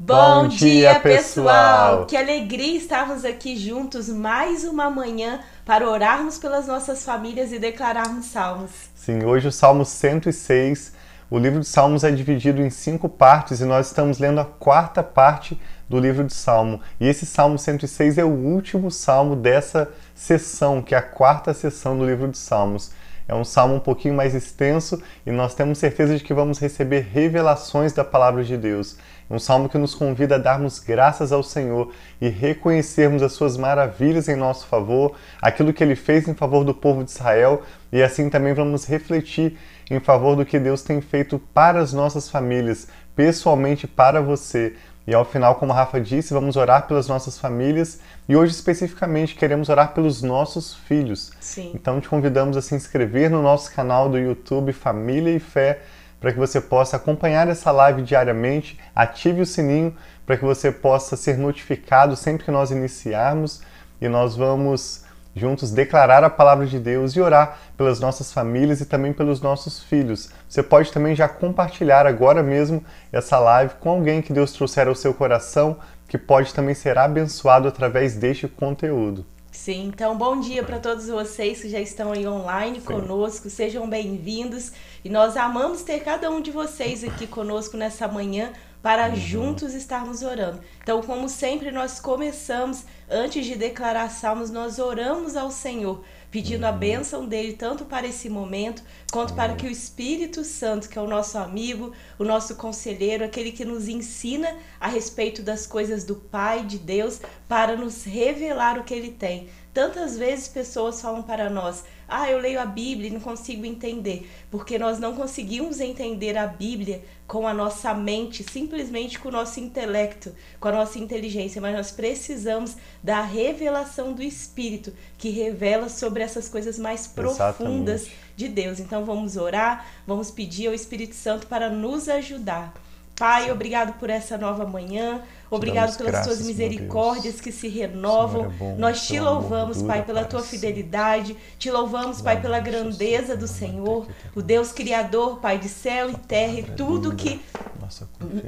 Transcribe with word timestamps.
Bom, 0.00 0.42
Bom 0.44 0.48
dia, 0.48 0.92
dia, 0.92 1.00
pessoal! 1.00 2.06
Que 2.06 2.16
alegria 2.16 2.78
estarmos 2.78 3.24
aqui 3.24 3.56
juntos 3.56 4.08
mais 4.08 4.62
uma 4.62 4.88
manhã 4.88 5.40
para 5.66 5.90
orarmos 5.90 6.38
pelas 6.38 6.68
nossas 6.68 7.04
famílias 7.04 7.50
e 7.50 7.58
declararmos 7.58 8.26
salmos. 8.26 8.70
Sim, 8.94 9.24
hoje 9.24 9.48
o 9.48 9.52
Salmo 9.52 9.84
106. 9.84 10.92
O 11.28 11.36
livro 11.36 11.58
de 11.58 11.66
Salmos 11.66 12.04
é 12.04 12.12
dividido 12.12 12.62
em 12.62 12.70
cinco 12.70 13.08
partes 13.08 13.60
e 13.60 13.64
nós 13.64 13.88
estamos 13.88 14.20
lendo 14.20 14.40
a 14.40 14.44
quarta 14.44 15.02
parte 15.02 15.60
do 15.88 15.98
livro 15.98 16.22
de 16.22 16.32
Salmo. 16.32 16.80
E 17.00 17.08
esse 17.08 17.26
Salmo 17.26 17.58
106 17.58 18.18
é 18.18 18.24
o 18.24 18.28
último 18.28 18.92
salmo 18.92 19.34
dessa 19.34 19.90
sessão, 20.14 20.80
que 20.80 20.94
é 20.94 20.98
a 20.98 21.02
quarta 21.02 21.52
sessão 21.52 21.98
do 21.98 22.06
livro 22.06 22.28
de 22.28 22.38
Salmos. 22.38 22.92
É 23.28 23.34
um 23.34 23.44
salmo 23.44 23.74
um 23.74 23.80
pouquinho 23.80 24.14
mais 24.14 24.34
extenso 24.34 25.02
e 25.26 25.30
nós 25.30 25.54
temos 25.54 25.76
certeza 25.76 26.16
de 26.16 26.24
que 26.24 26.32
vamos 26.32 26.58
receber 26.58 27.06
revelações 27.12 27.92
da 27.92 28.02
palavra 28.02 28.42
de 28.42 28.56
Deus. 28.56 28.96
Um 29.30 29.38
salmo 29.38 29.68
que 29.68 29.76
nos 29.76 29.94
convida 29.94 30.36
a 30.36 30.38
darmos 30.38 30.78
graças 30.78 31.32
ao 31.32 31.42
Senhor 31.42 31.92
e 32.20 32.28
reconhecermos 32.28 33.22
as 33.22 33.32
suas 33.32 33.56
maravilhas 33.56 34.28
em 34.28 34.36
nosso 34.36 34.66
favor, 34.66 35.14
aquilo 35.40 35.72
que 35.72 35.84
ele 35.84 35.94
fez 35.94 36.26
em 36.26 36.34
favor 36.34 36.64
do 36.64 36.74
povo 36.74 37.04
de 37.04 37.10
Israel 37.10 37.62
e 37.92 38.02
assim 38.02 38.30
também 38.30 38.54
vamos 38.54 38.86
refletir 38.86 39.58
em 39.90 40.00
favor 40.00 40.36
do 40.36 40.46
que 40.46 40.58
Deus 40.58 40.82
tem 40.82 41.00
feito 41.00 41.38
para 41.52 41.80
as 41.80 41.92
nossas 41.92 42.30
famílias, 42.30 42.88
pessoalmente 43.14 43.86
para 43.86 44.20
você. 44.20 44.74
E 45.06 45.14
ao 45.14 45.24
final, 45.24 45.54
como 45.54 45.72
a 45.72 45.76
Rafa 45.76 45.98
disse, 45.98 46.34
vamos 46.34 46.54
orar 46.56 46.86
pelas 46.86 47.08
nossas 47.08 47.38
famílias 47.38 47.98
e 48.28 48.36
hoje 48.36 48.52
especificamente 48.52 49.34
queremos 49.34 49.70
orar 49.70 49.94
pelos 49.94 50.20
nossos 50.20 50.74
filhos. 50.74 51.32
Sim. 51.40 51.72
Então 51.74 51.98
te 51.98 52.08
convidamos 52.08 52.58
a 52.58 52.62
se 52.62 52.74
inscrever 52.74 53.30
no 53.30 53.42
nosso 53.42 53.72
canal 53.74 54.10
do 54.10 54.18
YouTube 54.18 54.70
Família 54.70 55.34
e 55.34 55.38
Fé 55.38 55.80
para 56.20 56.32
que 56.32 56.38
você 56.38 56.60
possa 56.60 56.96
acompanhar 56.96 57.48
essa 57.48 57.70
live 57.70 58.02
diariamente, 58.02 58.78
ative 58.94 59.42
o 59.42 59.46
sininho 59.46 59.96
para 60.26 60.36
que 60.36 60.44
você 60.44 60.70
possa 60.70 61.16
ser 61.16 61.38
notificado 61.38 62.16
sempre 62.16 62.44
que 62.44 62.50
nós 62.50 62.70
iniciarmos 62.70 63.60
e 64.00 64.08
nós 64.08 64.36
vamos 64.36 65.04
juntos 65.34 65.70
declarar 65.70 66.24
a 66.24 66.30
palavra 66.30 66.66
de 66.66 66.78
Deus 66.78 67.12
e 67.12 67.20
orar 67.20 67.58
pelas 67.76 68.00
nossas 68.00 68.32
famílias 68.32 68.80
e 68.80 68.86
também 68.86 69.12
pelos 69.12 69.40
nossos 69.40 69.82
filhos. 69.82 70.30
Você 70.48 70.62
pode 70.62 70.92
também 70.92 71.14
já 71.14 71.28
compartilhar 71.28 72.06
agora 72.06 72.42
mesmo 72.42 72.84
essa 73.12 73.38
live 73.38 73.74
com 73.80 73.90
alguém 73.90 74.20
que 74.20 74.32
Deus 74.32 74.52
trouxer 74.52 74.88
ao 74.88 74.94
seu 74.94 75.14
coração, 75.14 75.76
que 76.08 76.18
pode 76.18 76.52
também 76.52 76.74
ser 76.74 76.98
abençoado 76.98 77.68
através 77.68 78.16
deste 78.16 78.48
conteúdo. 78.48 79.24
Sim, 79.58 79.88
então 79.88 80.16
bom 80.16 80.38
dia 80.38 80.62
para 80.62 80.78
todos 80.78 81.08
vocês 81.08 81.60
que 81.60 81.68
já 81.68 81.80
estão 81.80 82.12
aí 82.12 82.26
online 82.28 82.78
Sim. 82.78 82.86
conosco, 82.86 83.50
sejam 83.50 83.90
bem-vindos 83.90 84.70
e 85.04 85.08
nós 85.08 85.36
amamos 85.36 85.82
ter 85.82 85.98
cada 85.98 86.30
um 86.30 86.40
de 86.40 86.52
vocês 86.52 87.02
aqui 87.02 87.26
conosco 87.26 87.76
nessa 87.76 88.06
manhã 88.06 88.52
para 88.80 89.08
uhum. 89.08 89.16
juntos 89.16 89.74
estarmos 89.74 90.22
orando. 90.22 90.60
Então, 90.80 91.02
como 91.02 91.28
sempre, 91.28 91.72
nós 91.72 91.98
começamos, 91.98 92.84
antes 93.10 93.44
de 93.44 93.56
declarar 93.56 94.08
salmos, 94.10 94.48
nós 94.48 94.78
oramos 94.78 95.36
ao 95.36 95.50
Senhor, 95.50 96.04
pedindo 96.30 96.64
a 96.64 96.72
bênção 96.72 97.26
dele, 97.26 97.54
tanto 97.54 97.84
para 97.84 98.06
esse 98.06 98.28
momento, 98.28 98.82
quanto 99.10 99.34
para 99.34 99.54
que 99.54 99.66
o 99.66 99.70
Espírito 99.70 100.44
Santo, 100.44 100.88
que 100.88 100.98
é 100.98 101.02
o 101.02 101.06
nosso 101.06 101.38
amigo, 101.38 101.92
o 102.18 102.24
nosso 102.24 102.56
conselheiro, 102.56 103.24
aquele 103.24 103.52
que 103.52 103.64
nos 103.64 103.88
ensina 103.88 104.56
a 104.80 104.88
respeito 104.88 105.42
das 105.42 105.66
coisas 105.66 106.04
do 106.04 106.16
Pai, 106.16 106.64
de 106.64 106.78
Deus, 106.78 107.20
para 107.48 107.76
nos 107.76 108.04
revelar 108.04 108.78
o 108.78 108.84
que 108.84 108.94
ele 108.94 109.10
tem. 109.10 109.48
Tantas 109.78 110.18
vezes 110.18 110.48
pessoas 110.48 111.00
falam 111.00 111.22
para 111.22 111.48
nós, 111.48 111.84
ah, 112.08 112.28
eu 112.28 112.40
leio 112.40 112.60
a 112.60 112.66
Bíblia 112.66 113.10
e 113.10 113.12
não 113.12 113.20
consigo 113.20 113.64
entender, 113.64 114.28
porque 114.50 114.76
nós 114.76 114.98
não 114.98 115.14
conseguimos 115.14 115.78
entender 115.78 116.36
a 116.36 116.48
Bíblia 116.48 117.04
com 117.28 117.46
a 117.46 117.54
nossa 117.54 117.94
mente, 117.94 118.42
simplesmente 118.42 119.20
com 119.20 119.28
o 119.28 119.30
nosso 119.30 119.60
intelecto, 119.60 120.34
com 120.58 120.66
a 120.66 120.72
nossa 120.72 120.98
inteligência, 120.98 121.60
mas 121.62 121.76
nós 121.76 121.92
precisamos 121.92 122.76
da 123.04 123.20
revelação 123.22 124.12
do 124.12 124.20
Espírito, 124.20 124.92
que 125.16 125.30
revela 125.30 125.88
sobre 125.88 126.24
essas 126.24 126.48
coisas 126.48 126.76
mais 126.76 127.06
profundas 127.06 128.00
Exatamente. 128.00 128.34
de 128.34 128.48
Deus. 128.48 128.80
Então 128.80 129.04
vamos 129.04 129.36
orar, 129.36 129.86
vamos 130.04 130.28
pedir 130.28 130.66
ao 130.66 130.74
Espírito 130.74 131.14
Santo 131.14 131.46
para 131.46 131.70
nos 131.70 132.08
ajudar. 132.08 132.74
Pai, 133.14 133.50
obrigado 133.50 133.98
por 133.98 134.10
essa 134.10 134.38
nova 134.38 134.64
manhã. 134.64 135.22
Obrigado 135.50 135.96
pelas 135.96 136.12
graças, 136.12 136.36
tuas 136.36 136.46
misericórdias 136.46 137.40
que 137.40 137.50
se 137.50 137.68
renovam. 137.68 138.46
É 138.46 138.48
bom, 138.48 138.76
Nós 138.78 139.06
te 139.06 139.18
louvamos, 139.18 139.82
Pai, 139.82 140.04
pela 140.04 140.24
tua 140.24 140.42
fidelidade. 140.42 141.36
Te 141.58 141.70
louvamos, 141.70 142.20
Pai, 142.20 142.40
pela 142.40 142.60
grandeza 142.60 143.36
do 143.36 143.48
Senhor, 143.48 144.06
o 144.34 144.42
Deus 144.42 144.72
criador, 144.72 145.38
Pai, 145.38 145.58
de 145.58 145.68
céu 145.68 146.10
e 146.10 146.14
terra 146.14 146.60
e 146.60 146.62
tudo 146.62 147.14
que 147.14 147.40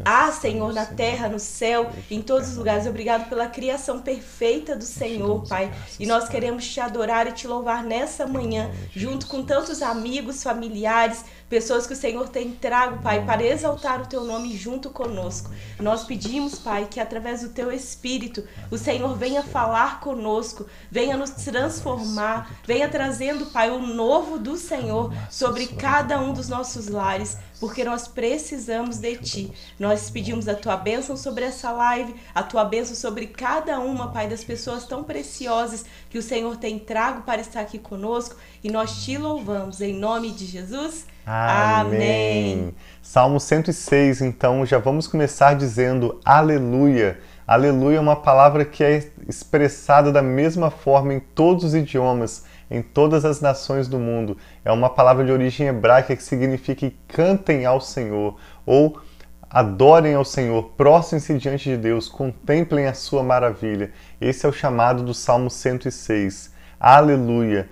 há, 0.05 0.31
Senhor, 0.33 0.73
na 0.73 0.85
terra, 0.85 1.29
no 1.29 1.39
céu, 1.39 1.91
em 2.11 2.21
todos 2.21 2.51
os 2.51 2.57
lugares. 2.57 2.87
Obrigado 2.87 3.29
pela 3.29 3.47
criação 3.47 4.01
perfeita 4.01 4.77
do 4.77 4.85
Senhor, 4.85 5.47
Pai. 5.49 5.73
E 5.99 6.07
nós 6.07 6.29
queremos 6.29 6.69
te 6.69 6.81
adorar 6.81 7.27
e 7.27 7.33
te 7.33 7.47
louvar 7.47 7.83
nessa 7.83 8.27
manhã, 8.27 8.71
junto 8.95 9.27
com 9.27 9.43
tantos 9.43 9.83
amigos, 9.83 10.43
familiares, 10.43 11.25
pessoas 11.51 11.85
que 11.85 11.93
o 11.93 11.97
Senhor 11.97 12.29
tem 12.29 12.53
trago, 12.53 13.03
Pai, 13.03 13.27
para 13.27 13.43
exaltar 13.43 14.01
o 14.01 14.07
teu 14.07 14.25
nome 14.25 14.57
junto 14.57 14.89
conosco. 14.89 15.51
Nós 15.81 16.05
pedimos, 16.05 16.61
Pai, 16.61 16.87
que 16.89 17.01
através 17.01 17.43
do 17.43 17.49
teu 17.49 17.73
Espírito 17.73 18.47
o 18.71 18.79
Senhor 18.79 19.17
venha 19.17 19.43
falar 19.43 19.99
conosco, 19.99 20.67
venha 20.89 21.17
nos 21.17 21.31
transformar, 21.31 22.57
venha 22.65 22.89
trazendo, 22.89 23.47
Pai, 23.47 23.69
o 23.69 23.81
novo 23.81 24.39
do 24.39 24.57
Senhor 24.57 25.13
sobre 25.29 25.67
cada 25.67 26.21
um 26.21 26.33
dos 26.33 26.49
nossos 26.49 26.87
lares, 26.87 27.37
porque 27.59 27.83
nós 27.83 28.07
precisamos 28.07 28.99
de 28.99 29.17
Ti. 29.17 29.53
Nós 29.77 30.09
pedimos 30.09 30.47
a 30.47 30.55
Tua 30.55 30.77
bênção 30.77 31.17
sobre 31.17 31.45
essa 31.45 31.73
live, 31.73 32.15
a 32.33 32.45
Tua 32.45 32.65
bênção 32.65 32.95
sobre 32.95 33.27
cada 33.27 33.81
uma, 33.81 34.13
Pai, 34.13 34.29
das 34.29 34.45
pessoas 34.45 34.85
tão 34.85 35.03
preciosas 35.03 35.85
que 36.09 36.17
o 36.17 36.23
Senhor 36.23 36.57
tem 36.57 36.79
trago 36.79 37.23
para 37.23 37.41
estar 37.41 37.61
aqui 37.61 37.79
conosco 37.79 38.37
e 38.63 38.71
nós 38.71 39.03
Te 39.03 39.19
louvamos 39.19 39.81
em 39.81 39.93
nome 39.93 40.31
de 40.31 40.47
Jesus. 40.47 41.07
Amém. 41.33 42.75
Salmo 43.01 43.39
106, 43.39 44.21
então, 44.21 44.67
já 44.67 44.79
vamos 44.79 45.07
começar 45.07 45.55
dizendo 45.55 46.21
aleluia. 46.25 47.21
Aleluia 47.47 47.99
é 47.99 48.01
uma 48.01 48.17
palavra 48.17 48.65
que 48.65 48.83
é 48.83 49.09
expressada 49.29 50.11
da 50.11 50.23
mesma 50.23 50.73
forma 50.73 51.15
em 51.15 51.21
todos 51.21 51.63
os 51.63 51.73
idiomas, 51.73 52.47
em 52.69 52.83
todas 52.83 53.25
as 53.25 53.41
nações 53.41 53.87
do 53.87 53.97
mundo. 53.97 54.37
É 54.65 54.73
uma 54.73 54.91
palavra 54.91 55.25
de 55.25 55.31
origem 55.31 55.69
hebraica 55.69 56.17
que 56.17 56.23
significa 56.23 56.91
cantem 57.07 57.65
ao 57.65 57.81
Senhor 57.81 58.37
ou 58.67 59.01
adorem 59.49 60.15
ao 60.15 60.25
Senhor, 60.25 60.73
prostrem-se 60.77 61.39
diante 61.39 61.71
de 61.71 61.77
Deus, 61.77 62.09
contemplem 62.09 62.89
a 62.89 62.95
sua 62.95 63.23
maravilha. 63.23 63.93
Esse 64.21 64.47
é 64.47 64.49
o 64.49 64.53
chamado 64.53 65.05
do 65.05 65.15
Salmo 65.15 65.49
106. 65.49 66.53
Aleluia. 66.81 67.69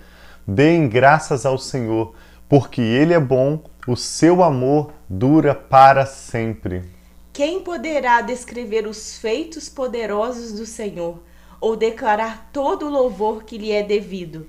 Deem 0.47 0.87
graças 0.87 1.45
ao 1.45 1.57
Senhor 1.57 2.15
porque 2.49 2.81
Ele 2.81 3.13
é 3.13 3.19
bom, 3.19 3.63
o 3.87 3.95
seu 3.95 4.43
amor 4.43 4.91
dura 5.07 5.53
para 5.53 6.05
sempre. 6.05 6.83
Quem 7.31 7.61
poderá 7.61 8.21
descrever 8.21 8.87
os 8.87 9.19
feitos 9.19 9.69
poderosos 9.69 10.51
do 10.53 10.65
Senhor 10.65 11.21
ou 11.61 11.75
declarar 11.75 12.49
todo 12.51 12.87
o 12.87 12.89
louvor 12.89 13.43
que 13.43 13.57
lhe 13.57 13.71
é 13.71 13.83
devido? 13.83 14.47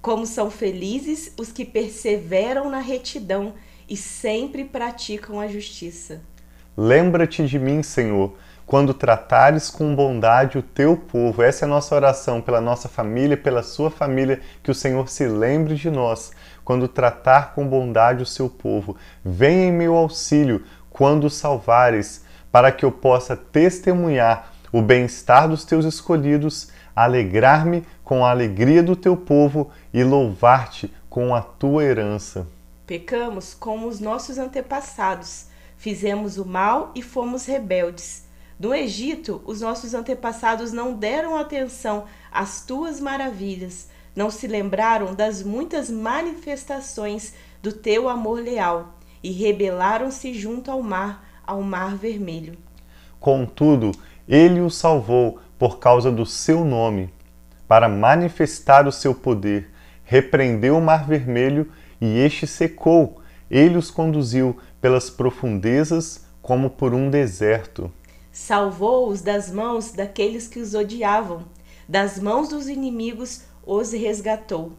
Como 0.00 0.24
são 0.24 0.50
felizes 0.50 1.32
os 1.36 1.50
que 1.50 1.64
perseveram 1.64 2.70
na 2.70 2.78
retidão 2.78 3.54
e 3.88 3.96
sempre 3.96 4.64
praticam 4.64 5.40
a 5.40 5.48
justiça. 5.48 6.22
Lembra-te 6.76 7.46
de 7.46 7.58
mim, 7.58 7.82
Senhor 7.82 8.34
quando 8.72 8.94
tratares 8.94 9.68
com 9.68 9.94
bondade 9.94 10.56
o 10.56 10.62
teu 10.62 10.96
povo. 10.96 11.42
Essa 11.42 11.64
é 11.64 11.66
a 11.66 11.68
nossa 11.68 11.94
oração 11.94 12.40
pela 12.40 12.60
nossa 12.60 12.88
família, 12.88 13.36
pela 13.36 13.62
sua 13.62 13.90
família, 13.90 14.40
que 14.62 14.70
o 14.70 14.74
Senhor 14.74 15.10
se 15.10 15.26
lembre 15.26 15.74
de 15.74 15.90
nós 15.90 16.30
quando 16.64 16.88
tratar 16.88 17.54
com 17.54 17.66
bondade 17.66 18.22
o 18.22 18.26
seu 18.26 18.48
povo. 18.48 18.96
Venha 19.24 19.66
em 19.66 19.72
meu 19.72 19.96
auxílio 19.96 20.64
quando 20.90 21.30
salvares, 21.30 22.24
para 22.50 22.70
que 22.70 22.84
eu 22.84 22.92
possa 22.92 23.36
testemunhar 23.36 24.52
o 24.72 24.80
bem-estar 24.80 25.48
dos 25.48 25.64
teus 25.64 25.84
escolhidos, 25.84 26.68
alegrar-me 26.94 27.86
com 28.04 28.24
a 28.24 28.30
alegria 28.30 28.82
do 28.82 28.96
teu 28.96 29.16
povo 29.16 29.70
e 29.92 30.02
louvar-te 30.02 30.92
com 31.08 31.34
a 31.34 31.42
tua 31.42 31.84
herança. 31.84 32.46
Pecamos 32.86 33.54
como 33.54 33.86
os 33.86 34.00
nossos 34.00 34.38
antepassados, 34.38 35.46
fizemos 35.76 36.38
o 36.38 36.44
mal 36.44 36.90
e 36.94 37.02
fomos 37.02 37.46
rebeldes. 37.46 38.26
No 38.58 38.74
Egito, 38.74 39.42
os 39.44 39.60
nossos 39.60 39.92
antepassados 39.94 40.72
não 40.72 40.94
deram 40.94 41.36
atenção 41.36 42.04
às 42.30 42.64
tuas 42.64 43.00
maravilhas, 43.00 43.88
não 44.14 44.30
se 44.30 44.46
lembraram 44.46 45.14
das 45.14 45.42
muitas 45.42 45.90
manifestações 45.90 47.34
do 47.62 47.72
teu 47.72 48.08
amor 48.08 48.40
leal 48.40 48.94
e 49.22 49.30
rebelaram-se 49.30 50.34
junto 50.34 50.70
ao 50.70 50.82
mar, 50.82 51.24
ao 51.46 51.62
mar 51.62 51.96
vermelho. 51.96 52.56
Contudo, 53.20 53.92
ele 54.28 54.60
os 54.60 54.76
salvou 54.76 55.38
por 55.58 55.78
causa 55.78 56.10
do 56.10 56.26
seu 56.26 56.64
nome, 56.64 57.12
para 57.68 57.88
manifestar 57.88 58.86
o 58.86 58.92
seu 58.92 59.14
poder. 59.14 59.70
Repreendeu 60.04 60.76
o 60.76 60.80
mar 60.82 61.06
vermelho 61.06 61.70
e 62.00 62.18
este 62.18 62.46
secou. 62.46 63.20
Ele 63.50 63.76
os 63.76 63.90
conduziu 63.90 64.58
pelas 64.80 65.08
profundezas 65.08 66.24
como 66.42 66.68
por 66.68 66.92
um 66.92 67.08
deserto. 67.08 67.90
Salvou-os 68.32 69.22
das 69.22 69.50
mãos 69.50 69.92
daqueles 69.92 70.48
que 70.48 70.58
os 70.58 70.74
odiavam, 70.74 71.44
das 71.88 72.18
mãos 72.18 72.48
dos 72.48 72.66
inimigos 72.66 73.42
os 73.64 73.92
resgatou. 73.92 74.72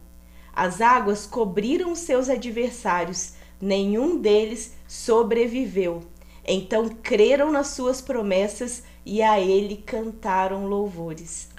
As 0.53 0.81
águas 0.81 1.25
cobriram 1.25 1.95
seus 1.95 2.29
adversários, 2.29 3.33
nenhum 3.59 4.19
deles 4.21 4.73
sobreviveu. 4.87 6.03
Então 6.45 6.89
creram 7.01 7.51
nas 7.51 7.67
suas 7.67 8.01
promessas 8.01 8.83
e 9.05 9.21
a 9.21 9.39
ele 9.39 9.77
cantaram 9.77 10.67
louvores. 10.67 11.49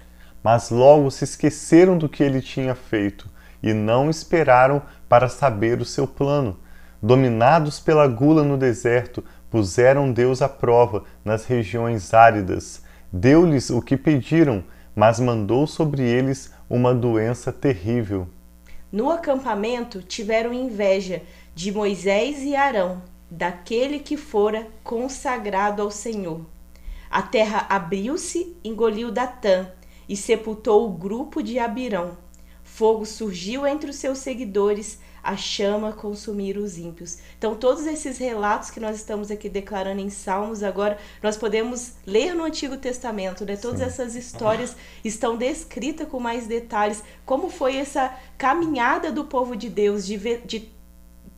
Mas 0.43 0.71
logo 0.71 1.11
se 1.11 1.25
esqueceram 1.25 1.97
do 1.97 2.09
que 2.09 2.23
ele 2.23 2.41
tinha 2.41 2.75
feito 2.75 3.29
e 3.63 3.73
não 3.73 4.11
esperaram 4.11 4.83
para 5.09 5.29
saber 5.29 5.81
o 5.81 5.85
seu 5.85 6.07
plano. 6.07 6.59
Dominados 7.03 7.81
pela 7.81 8.07
gula 8.07 8.43
no 8.43 8.57
deserto, 8.57 9.25
puseram 9.51 10.13
Deus 10.13 10.43
à 10.43 10.49
prova 10.49 11.05
nas 11.25 11.47
regiões 11.47 12.13
áridas. 12.13 12.83
Deu-lhes 13.13 13.71
o 13.71 13.81
que 13.81 13.97
pediram, 13.97 14.65
mas 14.95 15.19
mandou 15.19 15.67
sobre 15.67 16.03
eles 16.03 16.53
uma 16.69 16.95
doença 16.95 17.53
terrível. 17.53 18.29
No 18.91 19.11
acampamento 19.11 20.03
tiveram 20.03 20.53
inveja 20.53 21.23
de 21.55 21.73
Moisés 21.73 22.43
e 22.43 22.55
Arão, 22.55 23.03
daquele 23.31 23.99
que 23.99 24.17
fora 24.17 24.67
consagrado 24.83 25.83
ao 25.83 25.91
Senhor. 25.91 26.41
A 27.11 27.23
terra 27.23 27.67
abriu-se, 27.69 28.57
engoliu 28.65 29.11
Datã 29.11 29.71
e 30.09 30.17
sepultou 30.17 30.87
o 30.87 30.93
grupo 30.93 31.43
de 31.43 31.59
Abirão. 31.59 32.17
Fogo 32.63 33.05
surgiu 33.05 33.67
entre 33.67 33.91
os 33.91 33.97
seus 33.97 34.19
seguidores, 34.19 34.99
a 35.25 35.37
chama 35.37 35.93
consumir 35.93 36.59
os 36.59 36.77
ímpios. 36.77 37.19
Então, 37.39 37.57
todos 37.57 37.87
esses 37.87 38.19
relatos 38.19 38.71
que 38.71 38.79
nós 38.79 38.97
estamos 38.97 39.31
aqui 39.31 39.49
declarando 39.49 40.01
em 40.01 40.11
Salmos, 40.11 40.63
agora 40.63 40.99
nós 41.23 41.37
podemos 41.37 41.95
ler 42.07 42.35
no 42.35 42.45
Antigo 42.45 42.77
Testamento, 42.77 43.45
né? 43.47 43.57
Todas 43.57 43.81
Sim. 43.81 43.87
essas 43.87 44.15
histórias 44.15 44.77
estão 45.03 45.37
descritas 45.37 46.07
com 46.07 46.21
mais 46.21 46.47
detalhes, 46.47 47.03
como 47.25 47.49
foi 47.49 47.77
essa 47.77 48.15
caminhada 48.37 49.11
do 49.11 49.25
povo 49.25 49.57
de 49.57 49.71
Deus 49.71 50.07
de, 50.07 50.17
ver, 50.19 50.43
de 50.45 50.74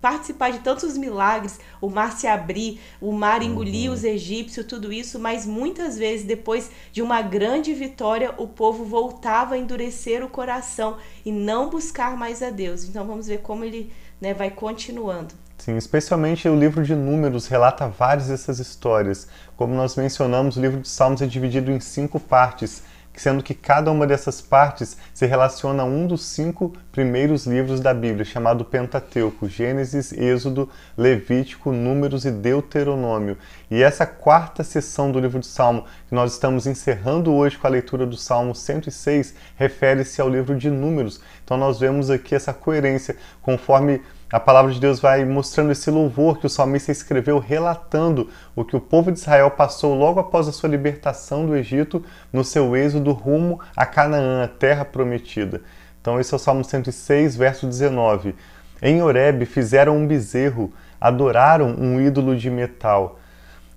participar 0.06 0.52
de 0.52 0.60
tantos 0.60 0.96
milagres, 0.96 1.58
o 1.80 1.90
mar 1.90 2.12
se 2.12 2.28
abrir, 2.28 2.80
o 3.00 3.10
mar 3.10 3.42
engolir 3.42 3.88
uhum. 3.88 3.96
os 3.96 4.04
egípcios, 4.04 4.64
tudo 4.64 4.92
isso, 4.92 5.18
mas 5.18 5.44
muitas 5.44 5.98
vezes 5.98 6.24
depois 6.24 6.70
de 6.92 7.02
uma 7.02 7.20
grande 7.22 7.74
vitória, 7.74 8.32
o 8.38 8.46
povo 8.46 8.84
voltava 8.84 9.56
a 9.56 9.58
endurecer 9.58 10.24
o 10.24 10.28
coração 10.28 10.96
e 11.24 11.32
não 11.32 11.68
buscar 11.68 12.16
mais 12.16 12.40
a 12.40 12.50
Deus. 12.50 12.84
Então 12.84 13.04
vamos 13.04 13.26
ver 13.26 13.38
como 13.38 13.64
ele 13.64 13.92
né, 14.20 14.32
vai 14.32 14.48
continuando. 14.48 15.34
Sim, 15.58 15.76
especialmente 15.76 16.48
o 16.48 16.56
livro 16.56 16.84
de 16.84 16.94
Números 16.94 17.48
relata 17.48 17.88
várias 17.88 18.28
dessas 18.28 18.60
histórias. 18.60 19.26
Como 19.56 19.74
nós 19.74 19.96
mencionamos, 19.96 20.56
o 20.56 20.60
livro 20.60 20.80
de 20.80 20.88
Salmos 20.88 21.20
é 21.20 21.26
dividido 21.26 21.72
em 21.72 21.80
cinco 21.80 22.20
partes 22.20 22.84
sendo 23.16 23.42
que 23.42 23.54
cada 23.54 23.90
uma 23.90 24.06
dessas 24.06 24.40
partes 24.40 24.96
se 25.12 25.26
relaciona 25.26 25.82
a 25.82 25.86
um 25.86 26.06
dos 26.06 26.24
cinco 26.24 26.72
primeiros 26.92 27.46
livros 27.46 27.80
da 27.80 27.92
Bíblia, 27.92 28.24
chamado 28.24 28.64
Pentateuco: 28.64 29.48
Gênesis, 29.48 30.12
Êxodo, 30.12 30.68
Levítico, 30.96 31.72
Números 31.72 32.24
e 32.24 32.30
Deuteronômio. 32.30 33.36
E 33.70 33.82
essa 33.82 34.06
quarta 34.06 34.62
sessão 34.62 35.10
do 35.10 35.18
livro 35.18 35.40
de 35.40 35.46
Salmo, 35.46 35.84
que 36.08 36.14
nós 36.14 36.32
estamos 36.32 36.66
encerrando 36.66 37.32
hoje 37.32 37.58
com 37.58 37.66
a 37.66 37.70
leitura 37.70 38.06
do 38.06 38.16
Salmo 38.16 38.54
106, 38.54 39.34
refere-se 39.56 40.20
ao 40.20 40.28
livro 40.28 40.56
de 40.56 40.70
Números. 40.70 41.20
Então 41.44 41.56
nós 41.56 41.80
vemos 41.80 42.10
aqui 42.10 42.34
essa 42.34 42.52
coerência, 42.52 43.16
conforme 43.42 44.00
a 44.30 44.40
palavra 44.40 44.72
de 44.72 44.80
Deus 44.80 44.98
vai 44.98 45.24
mostrando 45.24 45.70
esse 45.70 45.88
louvor 45.88 46.38
que 46.38 46.46
o 46.46 46.50
salmista 46.50 46.90
escreveu, 46.90 47.38
relatando 47.38 48.28
o 48.56 48.64
que 48.64 48.74
o 48.74 48.80
povo 48.80 49.12
de 49.12 49.20
Israel 49.20 49.52
passou 49.52 49.94
logo 49.94 50.18
após 50.18 50.48
a 50.48 50.52
sua 50.52 50.68
libertação 50.68 51.46
do 51.46 51.54
Egito, 51.54 52.04
no 52.32 52.42
seu 52.42 52.76
êxodo 52.76 53.12
rumo 53.12 53.60
a 53.76 53.86
Canaã, 53.86 54.42
a 54.42 54.48
terra 54.48 54.84
prometida. 54.84 55.62
Então, 56.00 56.18
esse 56.18 56.34
é 56.34 56.36
o 56.36 56.40
Salmo 56.40 56.64
106, 56.64 57.36
verso 57.36 57.68
19. 57.68 58.34
Em 58.82 59.00
Horeb 59.00 59.46
fizeram 59.46 59.96
um 59.96 60.08
bezerro, 60.08 60.72
adoraram 61.00 61.76
um 61.78 62.00
ídolo 62.00 62.36
de 62.36 62.50
metal, 62.50 63.20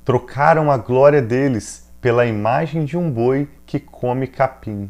trocaram 0.04 0.72
a 0.72 0.78
glória 0.78 1.22
deles 1.22 1.88
pela 2.02 2.25
imagem 2.25 2.86
de 2.86 2.98
um 2.98 3.12
boi 3.12 3.48
que 3.68 3.80
come 3.80 4.25
capim. 4.25 4.90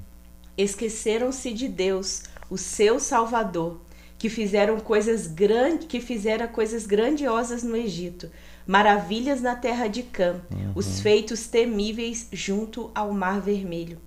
Esqueceram-se 0.57 1.53
de 1.53 1.67
Deus, 1.67 2.23
o 2.49 2.57
seu 2.57 2.97
Salvador 2.97 3.81
que 4.19 4.29
fizeram 4.29 4.79
coisas 4.81 5.25
grandes, 5.25 5.87
que 5.87 6.01
fizeram 6.01 6.45
coisas 6.49 6.85
grandiosas 6.85 7.63
no 7.63 7.75
Egito, 7.75 8.29
maravilhas 8.67 9.41
na 9.41 9.55
terra 9.55 9.87
de 9.87 10.03
Cã, 10.03 10.41
uhum. 10.51 10.73
os 10.75 10.99
feitos 10.99 11.47
temíveis 11.47 12.27
junto 12.31 12.91
ao 12.93 13.13
Mar 13.13 13.39
Vermelho. 13.39 13.97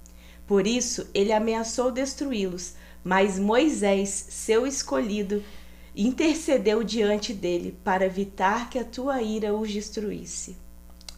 Por 0.47 0.67
isso 0.67 1.09
ele 1.14 1.32
ameaçou 1.32 1.91
destruí-los, 1.91 2.75
mas 3.03 3.38
Moisés, 3.38 4.11
seu 4.29 4.67
escolhido, 4.67 5.43
intercedeu 5.97 6.85
diante 6.85 7.32
dele 7.32 7.76
para 7.82 8.05
evitar 8.05 8.69
que 8.69 8.79
a 8.79 8.85
tua 8.85 9.23
ira 9.23 9.55
os 9.55 9.73
destruísse. 9.73 10.56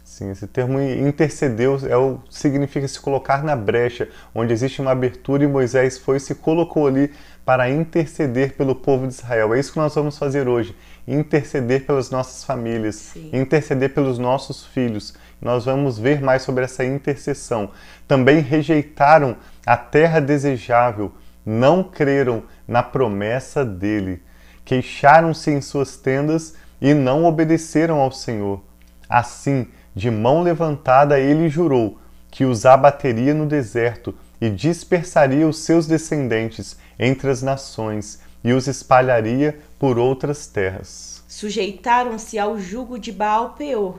Sim, 0.05 0.31
esse 0.31 0.47
termo 0.47 0.81
intercedeu 0.81 1.77
é 1.89 1.97
o, 1.97 2.21
significa 2.31 2.87
se 2.87 3.01
colocar 3.01 3.43
na 3.43 3.57
brecha, 3.57 4.09
onde 4.33 4.53
existe 4.53 4.81
uma 4.81 4.93
abertura 4.93 5.43
e 5.43 5.49
Moisés 5.49 5.99
foi 5.99 6.19
e 6.19 6.21
se 6.21 6.37
colocou 6.37 6.87
ali 6.87 7.11
para 7.45 7.71
interceder 7.71 8.55
pelo 8.55 8.75
povo 8.75 9.07
de 9.07 9.13
Israel. 9.13 9.55
É 9.55 9.61
isso 9.61 9.73
que 9.73 9.79
nós 9.79 9.95
vamos 9.95 10.17
fazer 10.17 10.49
hoje, 10.49 10.75
interceder 11.07 11.85
pelas 11.85 12.11
nossas 12.11 12.43
famílias, 12.45 12.97
Sim. 12.97 13.31
interceder 13.33 13.93
pelos 13.93 14.19
nossos 14.19 14.65
filhos. 14.65 15.15
Nós 15.41 15.67
vamos 15.67 15.99
ver 15.99 16.23
mais 16.23 16.43
sobre 16.43 16.65
essa 16.65 16.85
intercessão. 16.85 17.71
Também 18.09 18.41
rejeitaram 18.41 19.37
a 19.67 19.77
terra 19.77 20.21
desejável, 20.21 21.13
não 21.45 21.85
creram 21.85 22.45
na 22.67 22.83
promessa 22.83 23.65
dele, 23.65 24.23
queixaram-se 24.65 25.51
em 25.51 25.61
suas 25.61 25.97
tendas 25.97 26.55
e 26.81 26.95
não 26.95 27.25
obedeceram 27.25 28.01
ao 28.01 28.11
Senhor. 28.11 28.63
Assim, 29.07 29.67
de 29.95 30.11
mão 30.11 30.43
levantada, 30.43 31.21
ele 31.21 31.49
jurou 31.51 31.99
que 32.31 32.45
os 32.45 32.65
abateria 32.65 33.35
no 33.35 33.47
deserto 33.47 34.15
e 34.41 34.49
dispersaria 34.51 35.47
os 35.47 35.59
seus 35.59 35.87
descendentes 35.87 36.77
entre 36.99 37.31
as 37.31 37.43
nações 37.43 38.21
e 38.43 38.53
os 38.53 38.67
espalharia 38.67 39.59
por 39.79 39.99
outras 39.99 40.47
terras. 40.47 41.23
Sujeitaram-se 41.27 42.39
ao 42.39 42.59
jugo 42.59 42.99
de 42.99 43.11
Baal 43.11 43.55
Peor 43.55 43.99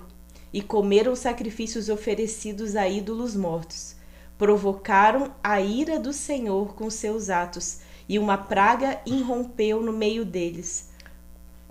e 0.54 0.62
comeram 0.62 1.16
sacrifícios 1.16 1.90
oferecidos 1.90 2.76
a 2.76 2.88
ídolos 2.88 3.36
mortos. 3.36 3.96
Provocaram 4.38 5.32
a 5.44 5.60
ira 5.60 6.00
do 6.00 6.14
Senhor 6.14 6.76
com 6.76 6.90
seus 6.90 7.30
atos, 7.30 7.80
e 8.08 8.20
uma 8.20 8.38
praga 8.38 9.00
irrompeu 9.06 9.82
no 9.82 9.92
meio 9.92 10.24
deles. 10.24 10.90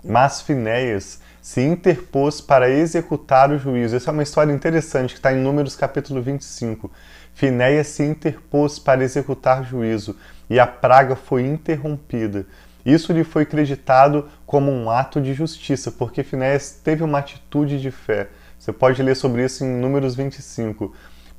Mas 0.03 0.41
Finéias 0.41 1.19
se 1.41 1.61
interpôs 1.61 2.41
para 2.41 2.69
executar 2.69 3.51
o 3.51 3.57
juízo. 3.57 3.95
Essa 3.95 4.11
é 4.11 4.13
uma 4.13 4.23
história 4.23 4.51
interessante 4.53 5.13
que 5.13 5.19
está 5.19 5.33
em 5.33 5.41
Números 5.41 5.75
capítulo 5.75 6.21
25. 6.21 6.91
Finéias 7.33 7.87
se 7.87 8.03
interpôs 8.03 8.77
para 8.77 9.03
executar 9.03 9.63
juízo 9.63 10.15
e 10.49 10.59
a 10.59 10.67
praga 10.67 11.15
foi 11.15 11.45
interrompida. 11.45 12.45
Isso 12.85 13.11
lhe 13.11 13.23
foi 13.23 13.45
creditado 13.45 14.29
como 14.45 14.71
um 14.71 14.89
ato 14.89 15.19
de 15.19 15.33
justiça, 15.33 15.91
porque 15.91 16.23
Finéias 16.23 16.79
teve 16.83 17.03
uma 17.03 17.19
atitude 17.19 17.81
de 17.81 17.89
fé. 17.89 18.29
Você 18.59 18.71
pode 18.71 19.01
ler 19.01 19.15
sobre 19.15 19.43
isso 19.43 19.63
em 19.63 19.67
Números 19.67 20.15
25. 20.15 20.93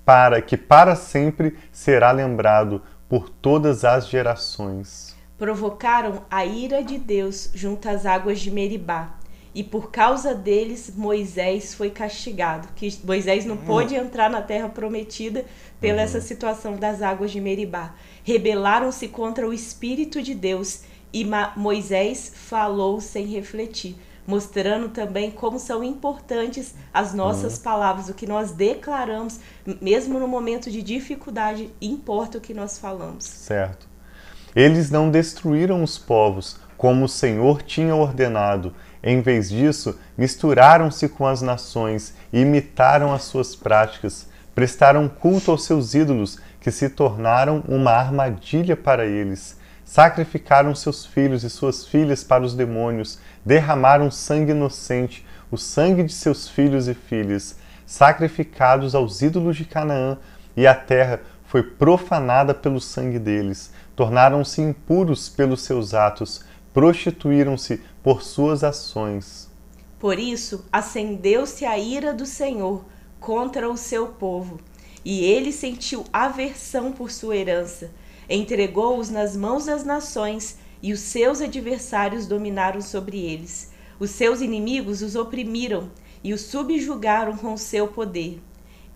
Para 0.04 0.42
que 0.42 0.56
para 0.56 0.96
sempre 0.96 1.56
será 1.70 2.10
lembrado 2.10 2.82
por 3.08 3.28
todas 3.28 3.84
as 3.84 4.08
gerações. 4.08 5.16
Provocaram 5.38 6.22
a 6.30 6.44
ira 6.44 6.82
de 6.82 6.98
Deus 6.98 7.50
junto 7.54 7.88
às 7.88 8.06
águas 8.06 8.40
de 8.40 8.50
Meribá 8.50 9.16
e 9.56 9.64
por 9.64 9.90
causa 9.90 10.34
deles 10.34 10.92
Moisés 10.94 11.72
foi 11.72 11.88
castigado, 11.88 12.68
que 12.76 12.94
Moisés 13.02 13.46
não 13.46 13.56
pôde 13.56 13.94
entrar 13.94 14.28
na 14.28 14.42
terra 14.42 14.68
prometida 14.68 15.46
pela 15.80 15.96
uhum. 15.96 16.04
essa 16.04 16.20
situação 16.20 16.76
das 16.76 17.00
águas 17.00 17.30
de 17.30 17.40
Meribá. 17.40 17.94
Rebelaram-se 18.26 19.06
contra 19.06 19.47
o 19.47 19.52
espírito 19.52 20.21
de 20.21 20.35
Deus 20.35 20.80
e 21.12 21.25
Moisés 21.56 22.33
falou 22.35 23.00
sem 23.00 23.25
refletir, 23.26 23.97
mostrando 24.26 24.88
também 24.88 25.30
como 25.30 25.61
são 25.61 25.85
importantes 25.85 26.75
as 26.92 27.14
nossas 27.14 27.59
uhum. 27.59 27.62
palavras, 27.62 28.09
o 28.09 28.14
que 28.14 28.26
nós 28.26 28.50
declaramos, 28.50 29.38
mesmo 29.80 30.18
no 30.18 30.26
momento 30.26 30.73
de 30.73 30.83
dificuldade, 30.83 31.71
importa 31.80 32.38
o 32.38 32.40
que 32.40 32.52
nós 32.52 32.76
falamos. 32.76 33.23
Certo. 33.23 33.88
Eles 34.56 34.90
não 34.90 35.09
destruíram 35.09 35.85
os 35.85 35.97
povos 35.97 36.59
como 36.76 37.04
o 37.04 37.09
Senhor 37.09 37.62
tinha 37.62 37.95
ordenado 37.95 38.75
em 39.04 39.21
vez 39.21 39.49
disso, 39.49 39.97
misturaram-se 40.18 41.09
com 41.09 41.28
as 41.28 41.40
nações 41.40 42.12
imitaram 42.33 43.14
as 43.14 43.23
suas 43.23 43.54
práticas, 43.54 44.26
prestaram 44.52 45.09
culto 45.09 45.52
aos 45.52 45.64
seus 45.64 45.95
ídolos, 45.95 46.40
que 46.66 46.73
se 46.73 46.88
tornaram 46.88 47.62
uma 47.68 47.92
armadilha 47.92 48.76
para 48.76 49.06
eles. 49.06 49.56
Sacrificaram 49.85 50.75
seus 50.75 51.06
filhos 51.06 51.44
e 51.44 51.49
suas 51.49 51.87
filhas 51.87 52.25
para 52.25 52.42
os 52.42 52.56
demônios, 52.56 53.20
derramaram 53.44 54.11
sangue 54.11 54.50
inocente, 54.50 55.25
o 55.49 55.56
sangue 55.56 56.02
de 56.02 56.12
seus 56.12 56.49
filhos 56.49 56.88
e 56.88 56.94
filhas. 56.94 57.54
sacrificados 57.87 58.96
aos 58.96 59.23
ídolos 59.23 59.56
de 59.56 59.64
Canaã, 59.64 60.18
e 60.56 60.66
a 60.66 60.75
terra 60.75 61.20
foi 61.44 61.62
profanada 61.62 62.52
pelo 62.52 62.80
sangue 62.80 63.20
deles. 63.20 63.73
Tornaram-se 63.94 64.61
impuros 64.61 65.28
pelos 65.28 65.62
seus 65.62 65.94
atos, 65.94 66.44
prostituíram-se 66.75 67.80
por 68.02 68.25
suas 68.25 68.64
ações. 68.64 69.49
Por 70.00 70.18
isso 70.18 70.64
acendeu-se 70.73 71.64
a 71.64 71.78
ira 71.78 72.12
do 72.12 72.26
Senhor 72.26 72.85
contra 73.20 73.70
o 73.70 73.76
seu 73.76 74.08
povo, 74.08 74.58
e 75.06 75.22
ele 75.22 75.52
sentiu 75.52 76.04
aversão 76.12 76.90
por 76.90 77.12
sua 77.12 77.36
herança. 77.36 77.92
Entregou-os 78.28 79.08
nas 79.08 79.36
mãos 79.36 79.66
das 79.66 79.84
nações, 79.84 80.58
e 80.82 80.92
os 80.92 80.98
seus 80.98 81.40
adversários 81.40 82.26
dominaram 82.26 82.80
sobre 82.80 83.25
eles. 83.25 83.70
Os 84.00 84.10
seus 84.10 84.40
inimigos 84.40 85.02
os 85.02 85.14
oprimiram 85.14 85.92
e 86.25 86.34
os 86.34 86.40
subjugaram 86.40 87.36
com 87.36 87.56
seu 87.56 87.86
poder. 87.86 88.42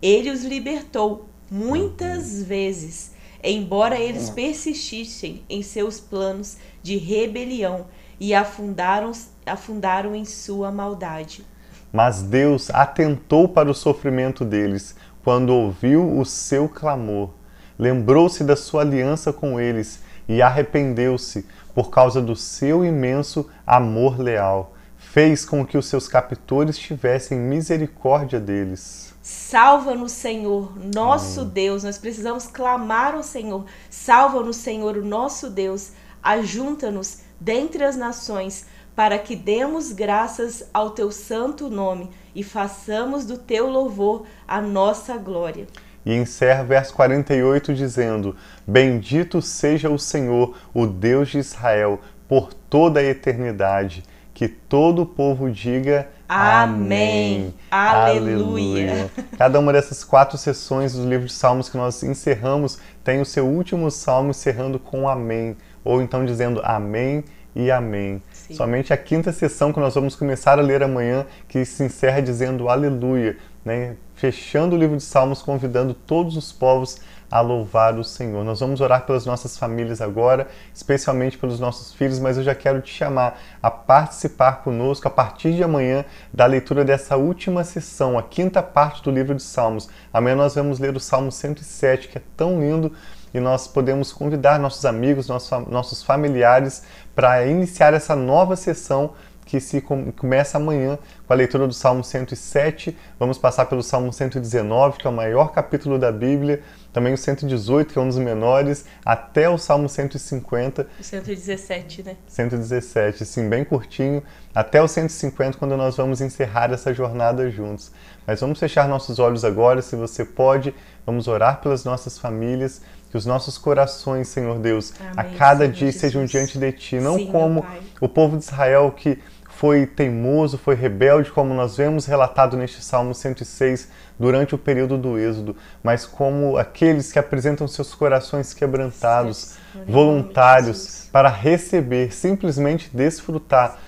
Ele 0.03 0.31
os 0.31 0.43
libertou 0.43 1.29
muitas 1.49 2.43
vezes, 2.43 3.13
embora 3.41 3.97
eles 3.97 4.31
persistissem 4.31 5.45
em 5.49 5.63
seus 5.63 6.01
planos 6.01 6.57
de 6.83 6.97
rebelião 6.97 7.87
e 8.19 8.35
afundaram, 8.35 9.13
afundaram 9.47 10.13
em 10.17 10.25
sua 10.25 10.73
maldade. 10.73 11.45
Mas 11.93 12.23
Deus 12.23 12.71
atentou 12.71 13.49
para 13.49 13.71
o 13.71 13.75
sofrimento 13.75 14.45
deles 14.45 14.95
quando 15.25 15.51
ouviu 15.51 16.19
o 16.19 16.25
seu 16.25 16.69
clamor. 16.69 17.31
Lembrou-se 17.79 18.45
da 18.45 18.57
sua 18.57 18.83
aliança 18.83 19.33
com 19.33 19.61
eles 19.61 20.01
e 20.29 20.43
arrependeu-se 20.43 21.47
por 21.75 21.91
causa 21.91 22.21
do 22.21 22.37
seu 22.37 22.85
imenso 22.85 23.49
amor 23.67 24.19
leal. 24.21 24.75
Fez 24.99 25.45
com 25.45 25.65
que 25.65 25.79
os 25.79 25.87
seus 25.87 26.07
captores 26.07 26.79
tivessem 26.79 27.39
misericórdia 27.39 28.39
deles. 28.39 29.15
Salva-nos, 29.23 30.13
Senhor, 30.13 30.73
nosso. 30.95 31.45
Deus. 31.45 31.83
Nós 31.83 31.99
precisamos 31.99 32.47
clamar 32.47 33.15
ao 33.15 33.23
Senhor. 33.23 33.65
Salva-nos, 33.89 34.57
Senhor, 34.57 34.97
o 34.97 35.05
nosso 35.05 35.51
Deus. 35.51 35.93
Ajunta-nos 36.23 37.21
dentre 37.41 37.83
as 37.83 37.97
nações, 37.97 38.67
para 38.95 39.19
que 39.19 39.35
demos 39.35 39.93
graças 39.93 40.69
ao 40.73 40.91
teu 40.91 41.11
santo 41.11 41.69
nome 41.69 42.11
e 42.35 42.43
façamos 42.43 43.25
do 43.25 43.39
teu 43.39 43.69
louvor 43.69 44.25
a 44.47 44.61
nossa 44.61 45.17
glória. 45.17 45.67
E 46.05 46.15
encerra 46.15 46.65
verso 46.65 46.95
48 46.95 47.75
dizendo: 47.75 48.37
Bendito 48.67 49.43
seja 49.43 49.91
o 49.91 49.99
Senhor, 49.99 50.57
o 50.73 50.87
Deus 50.87 51.29
de 51.29 51.39
Israel, 51.39 52.01
por 52.29 52.55
toda 52.55 53.01
a 53.01 53.05
eternidade. 53.05 54.03
Que 54.33 54.49
todo 54.49 55.03
o 55.03 55.07
povo 55.07 55.51
diga 55.51 56.09
Amém. 56.33 57.53
Amém. 57.71 58.01
Aleluia. 58.01 58.93
Aleluia. 58.93 59.11
Cada 59.37 59.59
uma 59.59 59.73
dessas 59.73 60.05
quatro 60.05 60.39
sessões 60.39 60.95
do 60.95 61.07
livro 61.07 61.27
de 61.27 61.33
Salmos 61.33 61.69
que 61.69 61.77
nós 61.77 62.03
encerramos 62.05 62.79
tem 63.03 63.21
o 63.21 63.27
seu 63.27 63.47
último 63.47 63.91
salmo 63.91 64.31
encerrando 64.31 64.79
com 64.79 65.09
Amém, 65.09 65.57
ou 65.85 66.01
então 66.01 66.25
dizendo 66.25 66.61
Amém 66.63 67.25
e 67.55 67.71
Amém. 67.71 68.23
Somente 68.53 68.93
a 68.93 68.97
quinta 68.97 69.33
sessão 69.33 69.73
que 69.73 69.81
nós 69.81 69.95
vamos 69.95 70.17
começar 70.17 70.59
a 70.59 70.63
ler 70.63 70.83
amanhã, 70.83 71.27
que 71.49 71.65
se 71.65 71.83
encerra 71.85 72.21
dizendo 72.21 72.69
Aleluia, 72.69 73.37
né? 73.65 73.97
fechando 74.15 74.77
o 74.77 74.79
livro 74.79 74.99
de 74.99 75.03
Salmos, 75.03 75.41
convidando 75.41 75.95
todos 75.95 76.37
os 76.37 76.53
povos 76.53 76.99
a 77.31 77.41
louvar 77.41 77.99
o 77.99 78.05
Senhor. 78.05 78.45
Nós 78.45 78.61
vamos 78.61 78.81
orar 78.81 79.07
pelas 79.07 79.25
nossas 79.25 79.57
famílias 79.57 80.01
agora, 80.03 80.49
especialmente 80.75 81.39
pelos 81.39 81.61
nossos 81.61 81.95
filhos, 81.95 82.19
mas 82.19 82.37
eu 82.37 82.43
já 82.43 82.55
quero 82.55 82.83
te 82.83 82.93
chamar 82.93 83.41
a 83.63 83.71
participar 83.71 84.63
conosco 84.63 85.07
a 85.07 85.11
partir 85.11 85.55
de 85.55 85.63
amanhã 85.63 86.05
da 86.35 86.45
leitura 86.45 86.85
dessa 86.85 87.17
última 87.17 87.63
sessão, 87.63 88.19
a 88.19 88.23
quinta 88.23 88.63
parte 88.63 89.03
do 89.03 89.11
livro 89.11 89.35
de 89.35 89.43
Salmos. 89.43 89.89
Amanhã 90.13 90.37
nós 90.37 90.55
vamos 90.55 90.79
ler 90.79 90.95
o 90.95 91.01
Salmo 91.01 91.31
107, 91.33 92.09
que 92.09 92.19
é 92.19 92.23
tão 92.37 92.61
lindo 92.61 92.93
e 93.33 93.41
nós 93.41 93.69
podemos 93.69 94.13
convidar 94.13 94.59
nossos 94.59 94.85
amigos, 94.85 95.29
nossos 95.29 96.03
familiares 96.03 96.83
para 97.15 97.47
iniciar 97.47 97.95
essa 97.95 98.17
nova 98.17 98.57
sessão 98.57 99.13
que 99.51 99.59
se 99.59 99.81
começa 99.81 100.59
amanhã 100.59 100.97
com 101.27 101.33
a 101.33 101.37
leitura 101.37 101.67
do 101.67 101.75
Salmo 101.75 102.05
107. 102.05 102.97
Vamos 103.19 103.37
passar 103.37 103.67
pelo 103.67 103.83
Salmo 103.83 104.13
119, 104.13 104.99
que 104.99 105.09
é 105.09 105.11
o 105.11 105.13
maior 105.13 105.51
capítulo 105.51 105.99
da 105.99 106.13
Bíblia, 106.13 106.63
também 106.93 107.13
o 107.13 107.19
118, 107.19 107.93
que 107.93 107.99
é 107.99 108.03
um 108.03 108.07
dos 108.07 108.19
menores, 108.19 108.85
até 109.05 109.51
o 109.51 109.59
Salmo 109.59 109.89
150. 109.89 110.87
O 111.01 111.03
117, 111.03 112.05
né? 112.05 112.17
117, 112.29 113.25
sim, 113.25 113.49
bem 113.49 113.65
curtinho, 113.65 114.23
até 114.55 114.81
o 114.81 114.87
150, 114.87 115.59
quando 115.59 115.77
nós 115.77 115.97
vamos 115.97 116.21
encerrar 116.21 116.73
essa 116.73 116.95
jornada 116.95 117.51
juntos. 117.51 117.91
Mas 118.25 118.41
vamos 118.41 118.61
fechar 118.61 118.87
nossos 118.87 119.19
olhos 119.19 119.45
agora, 119.45 119.83
se 119.83 119.97
você 119.97 120.25
pode, 120.25 120.73
vamos 121.05 121.27
orar 121.27 121.61
pelas 121.61 121.85
nossas 121.85 122.17
famílias 122.17 122.83
que 123.11 123.17
os 123.17 123.27
nossos 123.27 123.59
corações, 123.59 124.29
Senhor 124.29 124.59
Deus, 124.59 124.95
Amém, 125.01 125.13
a 125.17 125.25
cada 125.37 125.65
Senhor 125.65 125.73
dia 125.73 125.87
Jesus. 125.87 126.01
sejam 126.01 126.25
diante 126.25 126.59
de 126.59 126.73
Ti, 126.73 126.97
não 126.97 127.17
Sim, 127.17 127.27
como 127.27 127.67
o 128.01 128.09
povo 128.09 128.39
de 128.39 128.45
Israel 128.45 128.93
que 128.97 129.19
foi 129.61 129.85
teimoso, 129.85 130.57
foi 130.57 130.75
rebelde, 130.75 131.31
como 131.31 131.53
nós 131.53 131.77
vemos 131.77 132.07
relatado 132.07 132.57
neste 132.57 132.83
Salmo 132.83 133.15
106 133.15 133.89
durante 134.19 134.55
o 134.55 134.59
período 134.59 134.97
do 134.97 135.19
Êxodo, 135.19 135.55
mas 135.83 136.07
como 136.07 136.57
aqueles 136.57 137.13
que 137.13 137.19
apresentam 137.19 137.69
seus 137.69 137.95
corações 137.95 138.55
quebrantados, 138.55 139.57
voluntários, 139.87 141.09
para 141.13 141.29
receber, 141.29 142.11
simplesmente 142.11 142.89
desfrutar 142.91 143.79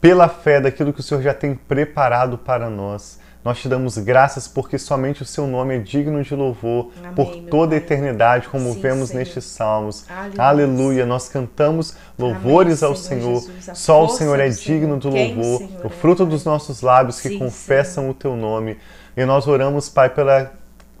pela 0.00 0.28
fé 0.28 0.62
daquilo 0.62 0.94
que 0.94 1.00
o 1.00 1.02
Senhor 1.02 1.20
já 1.20 1.34
tem 1.34 1.54
preparado 1.54 2.38
para 2.38 2.70
nós. 2.70 3.17
Nós 3.44 3.58
te 3.60 3.68
damos 3.68 3.96
graças 3.98 4.48
porque 4.48 4.78
somente 4.78 5.22
o 5.22 5.24
seu 5.24 5.46
nome 5.46 5.76
é 5.76 5.78
digno 5.78 6.22
de 6.22 6.34
louvor 6.34 6.90
Amém, 6.98 7.14
por 7.14 7.36
toda 7.48 7.74
a 7.74 7.78
eternidade, 7.78 8.48
como 8.48 8.72
Sim, 8.72 8.80
vemos 8.80 9.08
Senhor. 9.08 9.20
nestes 9.20 9.44
salmos. 9.44 10.04
Aleluia. 10.08 10.42
Aleluia. 10.42 11.06
Nós 11.06 11.28
cantamos 11.28 11.94
louvores 12.18 12.82
Amém, 12.82 12.92
ao 12.92 13.00
Senhor. 13.00 13.40
Senhor. 13.40 13.76
Só 13.76 14.04
o 14.04 14.08
Senhor 14.08 14.38
é 14.40 14.48
digno 14.48 14.98
do 14.98 15.08
louvor, 15.08 15.62
o 15.84 15.88
fruto 15.88 16.26
dos 16.26 16.44
nossos 16.44 16.82
lábios 16.82 17.20
que 17.20 17.28
Sim, 17.28 17.38
confessam 17.38 18.10
o 18.10 18.14
teu 18.14 18.36
nome. 18.36 18.76
E 19.16 19.24
nós 19.24 19.46
oramos, 19.46 19.88
Pai, 19.88 20.10
pela 20.10 20.52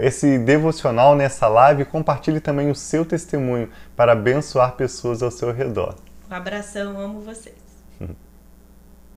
esse 0.00 0.38
devocional 0.38 1.14
nessa 1.14 1.48
live 1.48 1.82
e 1.82 1.84
compartilhe 1.84 2.40
também 2.40 2.70
o 2.70 2.74
seu 2.74 3.04
testemunho 3.04 3.68
para 3.96 4.12
abençoar 4.12 4.72
pessoas 4.72 5.22
ao 5.22 5.30
seu 5.30 5.52
redor. 5.52 5.96
Um 6.30 6.34
abração, 6.34 6.98
amo 7.00 7.20
vocês. 7.20 7.56